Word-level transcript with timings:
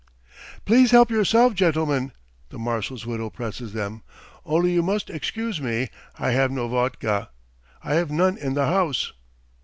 "Please 0.65 0.89
help 0.89 1.11
yourselves, 1.11 1.53
gentlemen!" 1.53 2.11
the 2.49 2.57
marshal's 2.57 3.05
widow 3.05 3.29
presses 3.29 3.71
them. 3.73 4.01
"Only 4.47 4.73
you 4.73 4.81
must 4.81 5.11
excuse 5.11 5.61
me, 5.61 5.89
I 6.17 6.31
have 6.31 6.49
no 6.49 6.67
vodka.... 6.67 7.29
I 7.83 7.93
have 7.93 8.09
none 8.09 8.35
in 8.35 8.55
the 8.55 8.65
house." 8.65 9.13